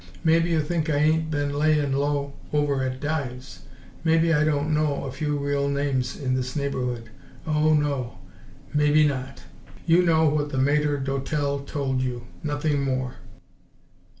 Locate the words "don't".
4.43-4.73